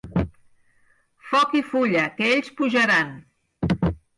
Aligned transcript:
Foc 1.33 1.53
i 1.61 1.63
fulla, 1.73 2.07
que 2.17 2.33
ells 2.39 2.51
pujaran! 2.63 3.17